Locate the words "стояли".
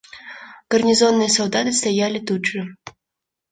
1.73-2.17